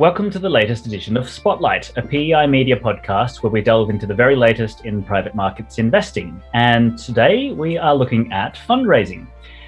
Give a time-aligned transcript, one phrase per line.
[0.00, 4.06] Welcome to the latest edition of Spotlight, a PEI media podcast where we delve into
[4.06, 6.42] the very latest in private markets investing.
[6.54, 9.26] And today we are looking at fundraising,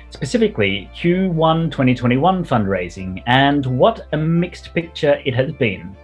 [0.09, 5.95] specifically Q1 2021 fundraising, and what a mixed picture it has been.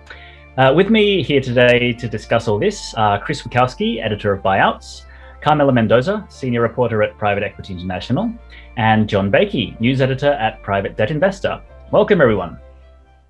[0.59, 5.07] Uh, with me here today to discuss all this are Chris Witkowski, editor of Buyouts,
[5.41, 8.31] Carmela Mendoza, senior reporter at Private Equity International,
[8.77, 11.63] and John Bakie, news editor at Private Debt Investor.
[11.91, 12.59] Welcome, everyone.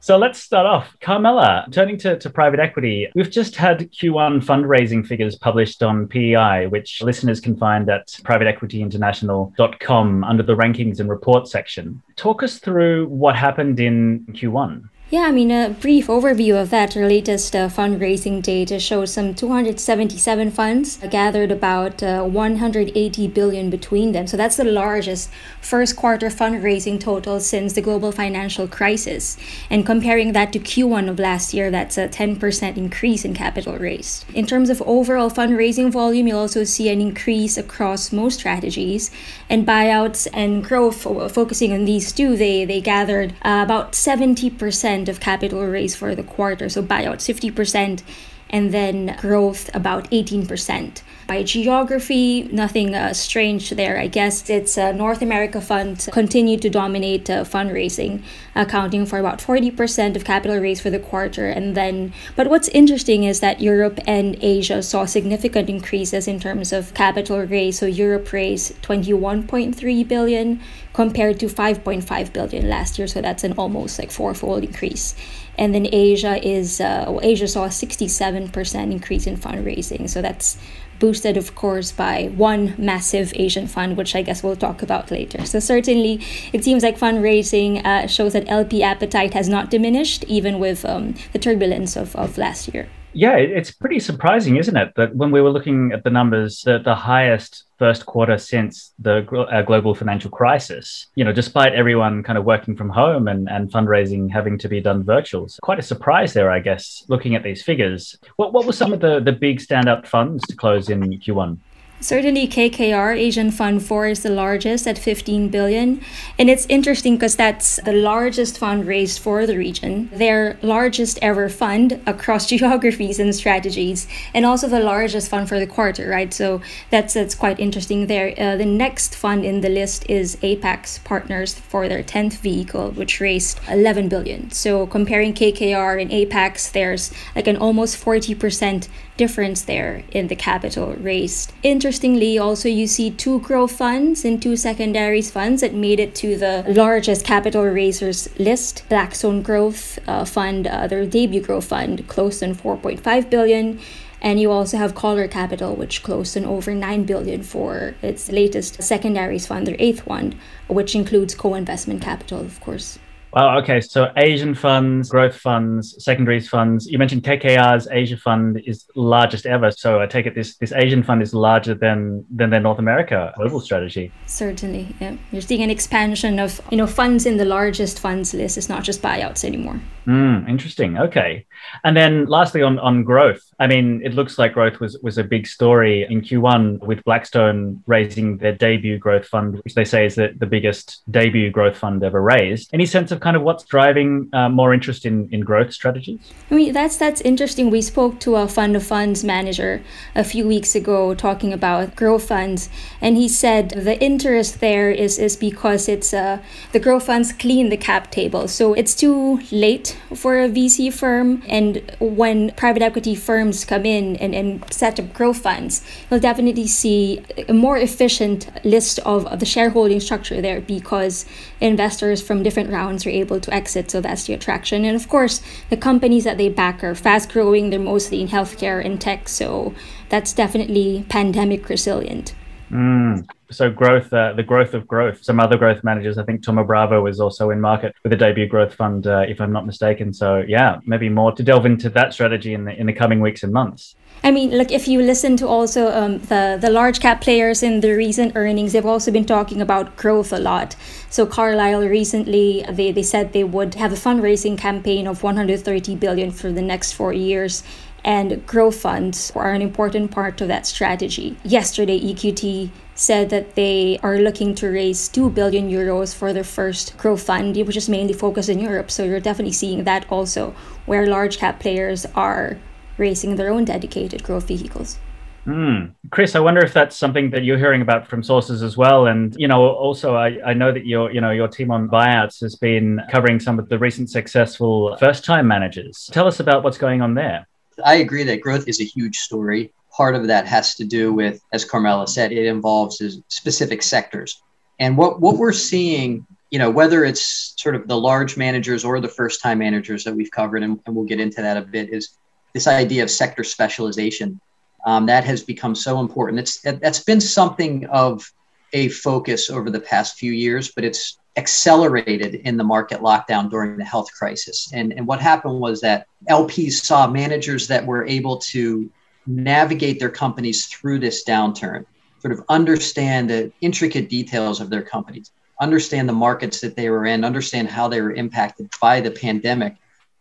[0.00, 0.96] So let's start off.
[1.00, 6.68] Carmela, turning to, to private equity, we've just had Q1 fundraising figures published on PEI,
[6.68, 12.00] which listeners can find at privateequityinternational.com under the rankings and report section.
[12.14, 14.88] Talk us through what happened in Q1.
[15.10, 16.94] Yeah, I mean, a brief overview of that.
[16.94, 24.26] Latest uh, fundraising data shows some 277 funds gathered about uh, 180 billion between them.
[24.26, 25.30] So that's the largest
[25.62, 29.38] first quarter fundraising total since the global financial crisis.
[29.70, 34.26] And comparing that to Q1 of last year, that's a 10% increase in capital raised.
[34.34, 39.10] In terms of overall fundraising volume, you'll also see an increase across most strategies.
[39.48, 41.00] And buyouts and growth,
[41.32, 46.14] focusing on these two, they, they gathered uh, about 70% percent of capital raised for
[46.14, 46.68] the quarter.
[46.68, 48.02] So buyouts 50%
[48.50, 51.02] and then growth about 18%.
[51.26, 53.98] By geography, nothing uh, strange there.
[53.98, 58.22] I guess it's uh, North America funds continue to dominate uh, fundraising,
[58.54, 61.46] accounting for about 40% of capital raised for the quarter.
[61.46, 66.72] And then, but what's interesting is that Europe and Asia saw significant increases in terms
[66.72, 67.80] of capital raised.
[67.80, 70.60] So Europe raised 21.3 billion
[70.94, 73.06] compared to 5.5 billion last year.
[73.06, 75.14] So that's an almost like fourfold increase
[75.58, 80.08] and then Asia is uh, Asia saw a 67% increase in fundraising.
[80.08, 80.56] So that's
[80.98, 85.44] boosted, of course, by one massive Asian fund, which I guess we'll talk about later.
[85.44, 86.20] So certainly,
[86.52, 91.14] it seems like fundraising uh, shows that LP appetite has not diminished, even with um,
[91.32, 92.88] the turbulence of, of last year.
[93.12, 94.92] Yeah, it's pretty surprising, isn't it?
[94.96, 99.26] That when we were looking at the numbers, the, the highest first quarter since the
[99.50, 103.70] uh, global financial crisis, you know, despite everyone kind of working from home and, and
[103.70, 105.48] fundraising having to be done virtual.
[105.62, 108.16] Quite a surprise there, I guess, looking at these figures.
[108.36, 111.58] What, what were some of the, the big standout funds to close in Q1?
[112.00, 116.00] Certainly, KKR Asian Fund 4 is the largest at 15 billion.
[116.38, 121.48] And it's interesting because that's the largest fund raised for the region, their largest ever
[121.48, 126.32] fund across geographies and strategies, and also the largest fund for the quarter, right?
[126.32, 126.60] So
[126.90, 128.32] that's that's quite interesting there.
[128.38, 133.20] Uh, the next fund in the list is Apax Partners for their 10th vehicle, which
[133.20, 134.52] raised 11 billion.
[134.52, 140.94] So comparing KKR and Apax, there's like an almost 40% difference there in the capital
[140.94, 141.52] raised.
[141.62, 146.38] Interestingly, also you see two growth funds and two secondaries funds that made it to
[146.38, 148.84] the largest capital raisers list.
[148.88, 153.78] Blackstone Growth uh, Fund, uh, their debut growth fund, closed on 4.5 billion.
[154.20, 158.82] And you also have Coller Capital, which closed on over 9 billion for its latest
[158.82, 160.34] secondaries fund, their eighth one,
[160.66, 162.98] which includes co-investment capital, of course.
[163.34, 163.80] Oh, okay.
[163.80, 166.86] So Asian funds, growth funds, secondaries funds.
[166.86, 169.70] You mentioned KKR's Asia fund is largest ever.
[169.70, 173.32] So I take it this this Asian fund is larger than than their North America
[173.36, 174.10] global strategy.
[174.26, 175.16] Certainly, yeah.
[175.30, 178.56] You're seeing an expansion of you know funds in the largest funds list.
[178.56, 179.80] It's not just buyouts anymore.
[180.06, 180.96] Mm, interesting.
[180.98, 181.46] Okay.
[181.84, 185.24] And then lastly on, on growth, I mean, it looks like growth was, was a
[185.24, 190.14] big story in Q1 with Blackstone raising their debut growth fund, which they say is
[190.14, 192.70] the, the biggest debut growth fund ever raised.
[192.72, 196.20] Any sense of kind of what's driving uh, more interest in, in growth strategies?
[196.50, 197.70] I mean, that's, that's interesting.
[197.70, 199.82] We spoke to a fund of funds manager
[200.14, 202.70] a few weeks ago talking about growth funds,
[203.00, 206.38] and he said the interest there is, is because it's uh,
[206.72, 208.46] the growth funds clean the cap table.
[208.46, 211.42] So it's too late for a VC firm.
[211.48, 216.66] And when private equity firms come in and, and set up growth funds, you'll definitely
[216.66, 221.26] see a more efficient list of, of the shareholding structure there because
[221.60, 223.90] investors from different rounds are able to exit.
[223.90, 224.84] So that's the attraction.
[224.84, 228.84] And of course, the companies that they back are fast growing, they're mostly in healthcare
[228.84, 229.28] and tech.
[229.28, 229.74] So
[230.08, 232.34] that's definitely pandemic resilient.
[232.70, 233.28] Mm.
[233.50, 235.24] So growth, uh, the growth of growth.
[235.24, 238.46] Some other growth managers, I think Thoma Bravo is also in market with a debut
[238.46, 240.12] growth fund, uh, if I'm not mistaken.
[240.12, 243.42] So yeah, maybe more to delve into that strategy in the in the coming weeks
[243.42, 243.94] and months.
[244.22, 247.80] I mean, like if you listen to also um, the the large cap players in
[247.80, 250.76] the recent earnings, they've also been talking about growth a lot.
[251.08, 256.30] So Carlyle recently they, they said they would have a fundraising campaign of 130 billion
[256.30, 257.62] for the next four years
[258.04, 261.36] and growth funds are an important part of that strategy.
[261.44, 266.96] Yesterday, EQT said that they are looking to raise 2 billion euros for their first
[266.98, 268.90] growth fund, which is mainly focused in Europe.
[268.90, 270.50] So you're definitely seeing that also,
[270.84, 272.58] where large cap players are
[272.98, 274.98] raising their own dedicated growth vehicles.
[275.46, 275.94] Mm.
[276.10, 279.06] Chris, I wonder if that's something that you're hearing about from sources as well.
[279.06, 282.40] And you know, also I, I know that your you know your team on buyouts
[282.40, 286.10] has been covering some of the recent successful first-time managers.
[286.12, 287.46] Tell us about what's going on there.
[287.82, 289.72] I agree that growth is a huge story.
[289.98, 294.40] Part of that has to do with, as Carmela said, it involves specific sectors.
[294.78, 299.00] And what, what we're seeing, you know, whether it's sort of the large managers or
[299.00, 301.92] the first time managers that we've covered, and, and we'll get into that a bit,
[301.92, 302.16] is
[302.54, 304.40] this idea of sector specialization.
[304.86, 306.38] Um, that has become so important.
[306.38, 308.24] It's that's been something of
[308.72, 313.76] a focus over the past few years, but it's accelerated in the market lockdown during
[313.76, 314.70] the health crisis.
[314.72, 318.90] And, and what happened was that LPs saw managers that were able to
[319.28, 321.84] navigate their companies through this downturn,
[322.20, 325.30] sort of understand the intricate details of their companies,
[325.60, 329.76] understand the markets that they were in, understand how they were impacted by the pandemic,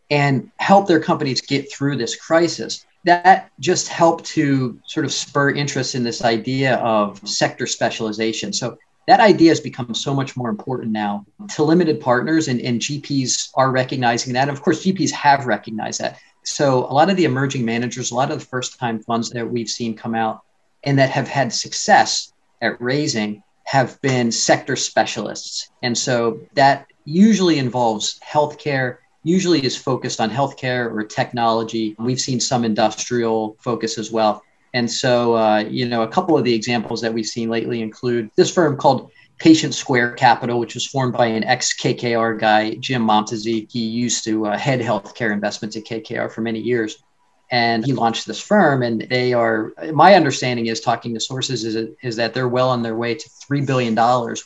[0.10, 2.86] and help their companies get through this crisis.
[3.06, 8.52] That just helped to sort of spur interest in this idea of sector specialization.
[8.52, 8.78] So
[9.08, 11.26] that idea has become so much more important now
[11.56, 14.50] to limited partners, and, and GPs are recognizing that.
[14.50, 16.20] Of course, GPs have recognized that.
[16.48, 19.46] So a lot of the emerging managers, a lot of the first time funds that
[19.46, 20.44] we've seen come out
[20.86, 25.70] and that have had success at raising have been sector specialists.
[25.84, 31.98] And so that usually involves healthcare, usually is focused on healthcare or technology.
[32.00, 34.42] We've seen some industrial focus as well.
[34.74, 38.32] And so, uh, you know, a couple of the examples that we've seen lately include
[38.38, 43.06] this firm called Patient Square Capital, which was formed by an ex KKR guy, Jim
[43.06, 43.72] Momtazee.
[43.72, 47.04] He used to uh, head healthcare investments at KKR for many years.
[47.50, 51.96] And he launched this firm, and they are, my understanding is, talking to sources, is,
[52.04, 53.96] is that they're well on their way to $3 billion,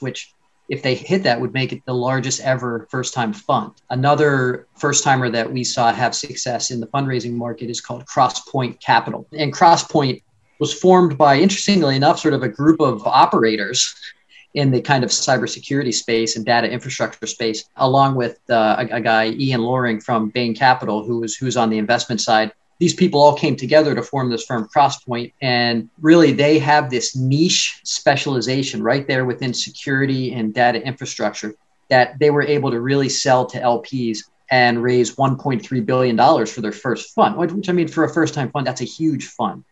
[0.01, 0.35] which,
[0.69, 3.71] if they hit that, would make it the largest ever first time fund.
[3.89, 8.79] Another first timer that we saw have success in the fundraising market is called Crosspoint
[8.81, 9.27] Capital.
[9.31, 10.21] And Crosspoint
[10.59, 13.95] was formed by, interestingly enough, sort of a group of operators
[14.53, 19.01] in the kind of cybersecurity space and data infrastructure space, along with uh, a, a,
[19.01, 22.51] guy Ian Loring from Bain Capital, who was who's on the investment side.
[22.79, 27.15] These people all came together to form this firm Crosspoint, and really they have this
[27.15, 31.53] niche specialization right there within security and data infrastructure
[31.89, 34.19] that they were able to really sell to LPs
[34.49, 37.37] and raise 1.3 billion dollars for their first fund.
[37.37, 39.63] Which I mean, for a first-time fund, that's a huge fund.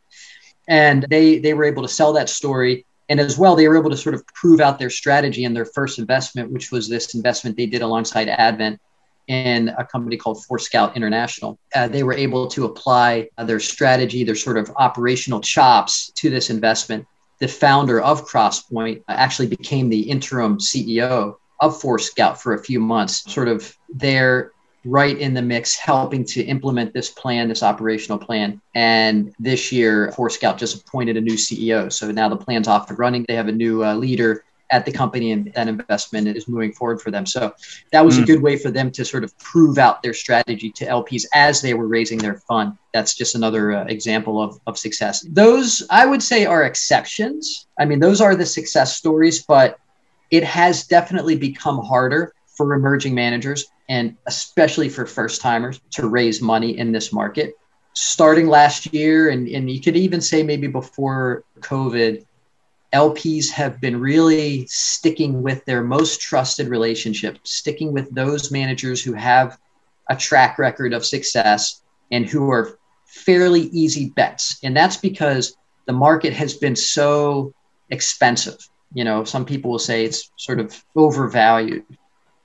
[0.67, 3.89] And they they were able to sell that story and as well, they were able
[3.89, 7.57] to sort of prove out their strategy in their first investment, which was this investment
[7.57, 8.79] they did alongside Advent
[9.27, 11.59] in a company called Forescout International.
[11.75, 16.29] Uh, they were able to apply uh, their strategy, their sort of operational chops to
[16.29, 17.05] this investment.
[17.39, 23.31] The founder of Crosspoint actually became the interim CEO of Forescout for a few months,
[23.31, 24.51] sort of there
[24.85, 28.61] right in the mix, helping to implement this plan, this operational plan.
[28.75, 31.91] And this year, Forescout just appointed a new CEO.
[31.91, 33.25] So now the plan's off and running.
[33.27, 37.01] They have a new uh, leader at the company and that investment is moving forward
[37.01, 37.25] for them.
[37.25, 37.53] So
[37.91, 38.23] that was mm.
[38.23, 41.61] a good way for them to sort of prove out their strategy to LPs as
[41.61, 42.77] they were raising their fund.
[42.93, 45.25] That's just another uh, example of, of success.
[45.29, 47.67] Those, I would say, are exceptions.
[47.79, 49.79] I mean, those are the success stories, but
[50.29, 56.41] it has definitely become harder for emerging managers and especially for first timers to raise
[56.41, 57.55] money in this market.
[57.93, 62.23] Starting last year, and, and you could even say maybe before COVID,
[62.93, 69.13] LPs have been really sticking with their most trusted relationships, sticking with those managers who
[69.13, 69.57] have
[70.09, 71.81] a track record of success
[72.11, 74.59] and who are fairly easy bets.
[74.63, 75.55] And that's because
[75.85, 77.53] the market has been so
[77.89, 78.57] expensive.
[78.93, 81.85] You know, some people will say it's sort of overvalued.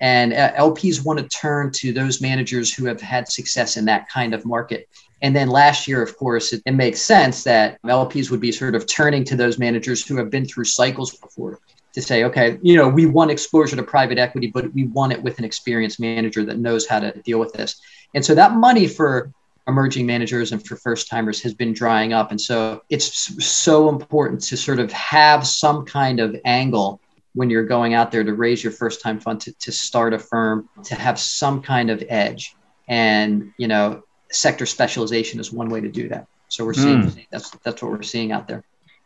[0.05, 4.07] And uh, LPs want to turn to those managers who have had success in that
[4.11, 4.87] kind of market.
[5.23, 8.75] And then last year, of course, it, it, makes sense that LPs would be sort
[8.75, 11.59] of turning to those managers who have been through cycles before
[11.95, 15.23] to say, okay, you know, we want exposure to private equity, but we want it
[15.23, 17.81] with an experienced manager that knows how to deal with this.
[18.13, 19.33] And so that money for
[19.67, 22.31] emerging managers and for first timers has been drying up.
[22.31, 27.01] And so it's so important to sort of have some kind of angle
[27.35, 30.19] when you're going out there to raise your first time fund to, to start a
[30.19, 32.55] firm to have some kind of edge.
[32.89, 36.27] And you know sector specialization is one way to do that.
[36.49, 37.27] So we're seeing mm.
[37.31, 38.63] that's that's what we're seeing out there.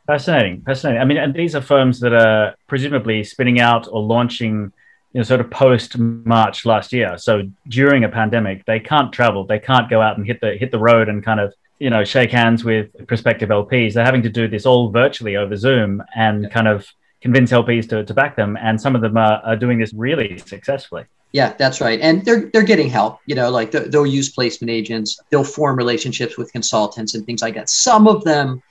[0.06, 0.62] Fascinating.
[0.62, 1.00] Fascinating.
[1.00, 4.72] I mean and these are firms that are presumably spinning out or launching
[5.12, 7.16] you know sort of post march last year.
[7.18, 9.44] So during a pandemic they can't travel.
[9.44, 12.04] They can't go out and hit the hit the road and kind of you know
[12.04, 16.50] shake hands with prospective lps they're having to do this all virtually over zoom and
[16.50, 16.86] kind of
[17.28, 18.56] convince LPs to, to back them.
[18.56, 21.04] And some of them are, are doing this really successfully.
[21.32, 22.00] Yeah, that's right.
[22.00, 23.20] And they're they're getting help.
[23.26, 25.20] You know, like they'll use placement agents.
[25.28, 27.68] They'll form relationships with consultants and things like that.
[27.68, 28.62] Some of them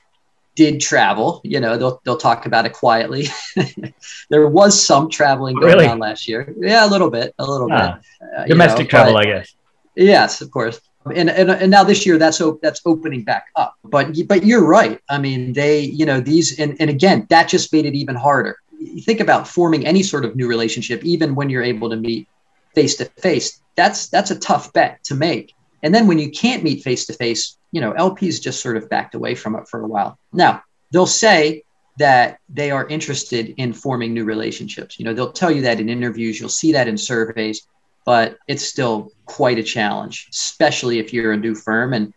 [0.55, 1.39] did travel.
[1.43, 3.27] You know, they'll they'll talk about it quietly.
[4.31, 5.87] there was some traveling going really?
[5.87, 6.51] on last year.
[6.57, 8.29] Yeah, a little bit, a little ah, bit.
[8.35, 9.53] Uh, domestic know, travel, but, I guess.
[9.95, 10.81] Yes, of course.
[11.15, 13.75] And, and, and now this year that's that's opening back up.
[13.83, 14.99] But but you're right.
[15.09, 18.57] I mean, they you know these and, and again that just made it even harder.
[18.79, 22.27] You think about forming any sort of new relationship, even when you're able to meet
[22.75, 23.61] face to face.
[23.75, 25.53] That's that's a tough bet to make.
[25.83, 28.89] And then when you can't meet face to face, you know, LPs just sort of
[28.89, 30.17] backed away from it for a while.
[30.33, 31.63] Now, they'll say
[31.97, 34.99] that they are interested in forming new relationships.
[34.99, 37.67] You know, they'll tell you that in interviews, you'll see that in surveys,
[38.07, 41.91] but it's still quite a challenge, especially if you're a new firm.
[41.91, 42.13] And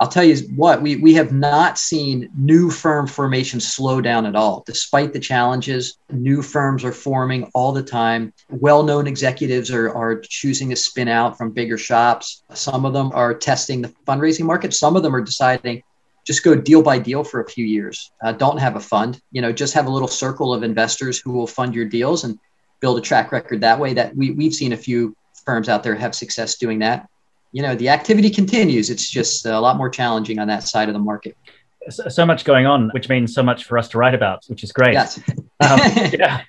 [0.00, 4.34] I'll tell you what, we, we have not seen new firm formation slow down at
[4.34, 4.62] all.
[4.64, 8.32] Despite the challenges, new firms are forming all the time.
[8.48, 12.42] Well known executives are, are choosing to spin out from bigger shops.
[12.54, 14.72] Some of them are testing the fundraising market.
[14.72, 15.82] Some of them are deciding
[16.24, 18.12] just go deal by deal for a few years.
[18.22, 21.32] Uh, don't have a fund, you know, just have a little circle of investors who
[21.32, 22.38] will fund your deals and
[22.80, 23.94] build a track record that way.
[23.94, 27.08] That we, we've seen a few firms out there have success doing that
[27.52, 30.92] you know the activity continues it's just a lot more challenging on that side of
[30.94, 31.36] the market
[31.88, 34.72] so, much going on which means so much for us to write about which is
[34.72, 35.18] great yes.
[35.60, 35.78] um,
[36.12, 36.42] yeah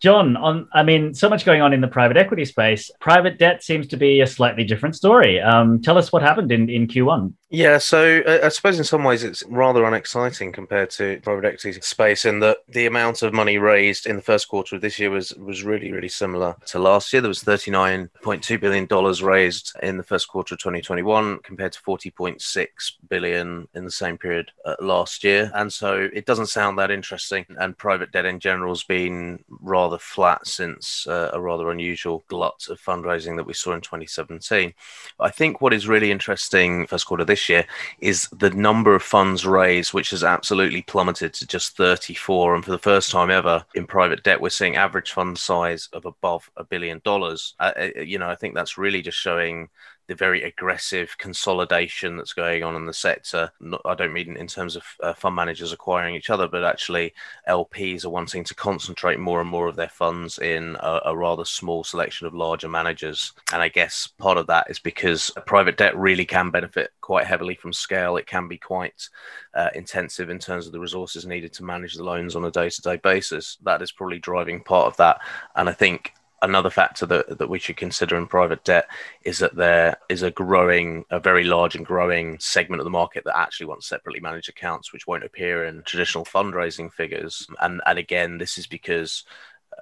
[0.00, 2.90] John, on I mean, so much going on in the private equity space.
[3.00, 5.40] Private debt seems to be a slightly different story.
[5.40, 7.32] Um, tell us what happened in, in Q1.
[7.56, 11.80] Yeah, so uh, I suppose in some ways it's rather unexciting compared to private equity
[11.80, 15.08] space in that the amount of money raised in the first quarter of this year
[15.08, 17.22] was was really really similar to last year.
[17.22, 20.82] There was thirty nine point two billion dollars raised in the first quarter of twenty
[20.82, 25.50] twenty one compared to forty point six billion in the same period uh, last year,
[25.54, 27.46] and so it doesn't sound that interesting.
[27.58, 32.66] And private debt in general has been rather flat since uh, a rather unusual glut
[32.68, 34.74] of fundraising that we saw in twenty seventeen.
[35.18, 37.64] I think what is really interesting first quarter this year
[38.00, 42.54] is the number of funds raised, which has absolutely plummeted to just 34.
[42.54, 46.04] And for the first time ever in private debt, we're seeing average fund size of
[46.04, 47.54] above a billion dollars.
[47.58, 49.68] Uh, uh you know, I think that's really just showing
[50.08, 53.50] the very aggressive consolidation that's going on in the sector.
[53.84, 57.12] I don't mean in terms of uh, fund managers acquiring each other, but actually
[57.48, 61.44] LPs are wanting to concentrate more and more of their funds in a, a rather
[61.44, 63.32] small selection of larger managers.
[63.52, 67.54] And I guess part of that is because private debt really can benefit quite heavily
[67.54, 68.16] from scale.
[68.16, 69.08] It can be quite
[69.54, 72.70] uh, intensive in terms of the resources needed to manage the loans on a day
[72.70, 73.58] to day basis.
[73.64, 75.20] That is probably driving part of that.
[75.56, 76.12] And I think
[76.46, 78.86] another factor that, that we should consider in private debt
[79.22, 83.24] is that there is a growing, a very large and growing segment of the market
[83.24, 87.46] that actually wants separately managed accounts, which won't appear in traditional fundraising figures.
[87.60, 89.24] And, and again, this is because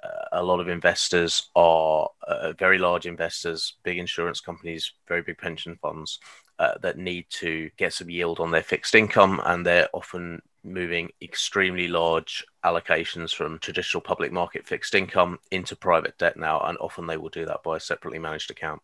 [0.03, 5.37] uh, a lot of investors are uh, very large investors, big insurance companies, very big
[5.37, 6.19] pension funds
[6.59, 11.11] uh, that need to get some yield on their fixed income, and they're often moving
[11.21, 17.07] extremely large allocations from traditional public market fixed income into private debt now, and often
[17.07, 18.81] they will do that by a separately managed account.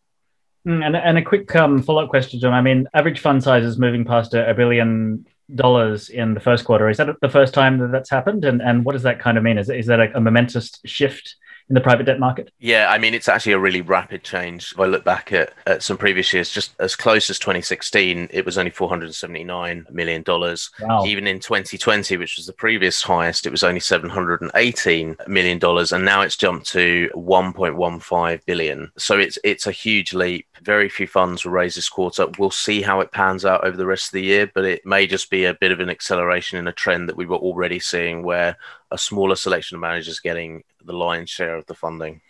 [0.66, 2.52] Mm, and, and a quick um, follow up question, John.
[2.52, 6.64] I mean, average fund size is moving past a, a billion dollars in the first
[6.64, 6.88] quarter.
[6.88, 8.44] Is that the first time that that's happened?
[8.44, 9.58] And, and what does that kind of mean?
[9.58, 11.36] Is, is that a, a momentous shift
[11.72, 12.52] in the private debt market?
[12.58, 14.72] Yeah, I mean, it's actually a really rapid change.
[14.72, 18.44] If I look back at, at some previous years, just as close as 2016, it
[18.44, 20.22] was only $479 million.
[20.26, 21.06] Wow.
[21.06, 25.60] Even in 2020, which was the previous highest, it was only $718 million.
[25.62, 28.92] And now it's jumped to 1.15 billion.
[28.98, 30.46] So it's, it's a huge leap.
[30.62, 32.26] Very few funds were raised this quarter.
[32.38, 35.06] We'll see how it pans out over the rest of the year, but it may
[35.06, 38.22] just be a bit of an acceleration in a trend that we were already seeing
[38.22, 38.56] where
[38.90, 42.20] a smaller selection of managers getting the lion's share of the funding.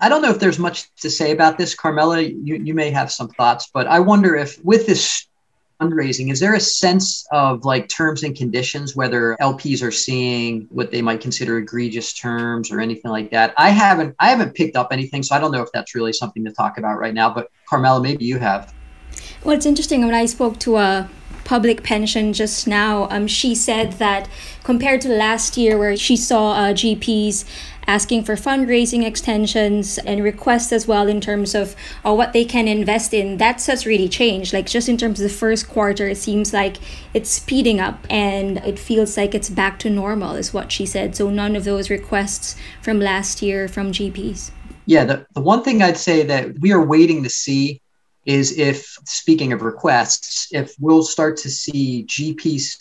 [0.00, 2.20] I don't know if there's much to say about this, Carmela.
[2.20, 5.26] You, you may have some thoughts, but I wonder if with this
[5.80, 10.90] fundraising, is there a sense of like terms and conditions, whether LPs are seeing what
[10.90, 13.54] they might consider egregious terms or anything like that?
[13.56, 16.44] I haven't I haven't picked up anything, so I don't know if that's really something
[16.44, 17.32] to talk about right now.
[17.32, 18.72] But Carmela, maybe you have.
[19.42, 21.08] Well, it's interesting when I spoke to a
[21.44, 24.28] public pension just now, um, she said that
[24.62, 27.44] compared to last year, where she saw uh, GPs
[27.86, 32.66] asking for fundraising extensions and requests as well in terms of uh, what they can
[32.66, 34.52] invest in, that's has really changed.
[34.52, 36.76] Like just in terms of the first quarter, it seems like
[37.12, 41.16] it's speeding up and it feels like it's back to normal, is what she said.
[41.16, 44.50] So none of those requests from last year from GPs.
[44.86, 47.80] Yeah, the, the one thing I'd say that we are waiting to see
[48.24, 52.76] is if, speaking of requests, if we'll start to see GPs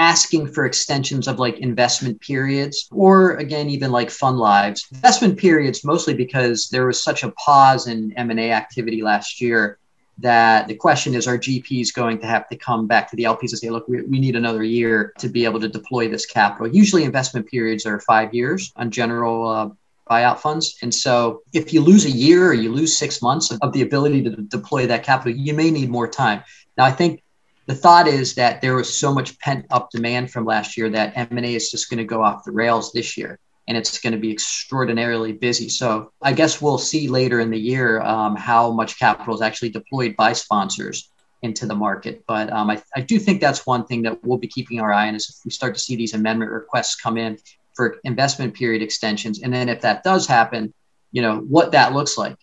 [0.00, 4.86] asking for extensions of like investment periods or again even like fund lives.
[4.92, 9.78] Investment periods mostly because there was such a pause in m&a activity last year
[10.16, 13.50] that the question is are gps going to have to come back to the lps
[13.50, 16.66] and say look we, we need another year to be able to deploy this capital?
[16.66, 19.68] Usually investment periods are five years on general uh,
[20.10, 20.76] buyout funds.
[20.82, 23.82] And so if you lose a year or you lose six months of, of, the
[23.82, 26.42] ability to deploy that capital, you may need more time.
[26.76, 27.22] Now, I think
[27.66, 31.12] the thought is that there was so much pent up demand from last year that
[31.16, 33.38] M&A is just going to go off the rails this year
[33.68, 35.68] and it's going to be extraordinarily busy.
[35.68, 39.70] So I guess we'll see later in the year um, how much capital is actually
[39.70, 41.10] deployed by sponsors
[41.42, 42.24] into the market.
[42.26, 45.08] But um, I, I do think that's one thing that we'll be keeping our eye
[45.08, 47.38] on is if we start to see these amendment requests come in
[47.74, 49.42] for investment period extensions.
[49.42, 50.72] And then if that does happen,
[51.12, 52.36] you know, what that looks like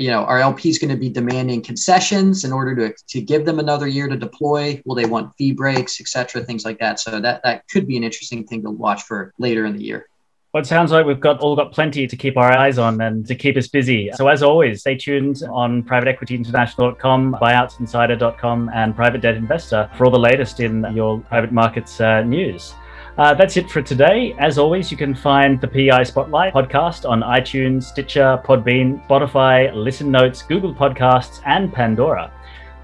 [0.00, 3.58] you know, are LPs going to be demanding concessions in order to, to give them
[3.58, 4.80] another year to deploy?
[4.86, 6.98] Will they want fee breaks, et cetera, things like that?
[6.98, 10.06] So that, that could be an interesting thing to watch for later in the year.
[10.54, 13.26] Well, it sounds like we've got all got plenty to keep our eyes on and
[13.26, 14.10] to keep us busy.
[14.14, 20.18] So as always, stay tuned on privateequityinternational.com, buyoutsinsider.com, and Private Debt Investor for all the
[20.18, 22.74] latest in your private markets uh, news.
[23.20, 24.34] Uh, that's it for today.
[24.38, 30.10] As always, you can find the PEI Spotlight podcast on iTunes, Stitcher, Podbean, Spotify, Listen
[30.10, 32.32] Notes, Google Podcasts, and Pandora.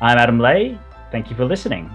[0.03, 0.79] I'm Adam Le.
[1.11, 1.91] Thank you for listening.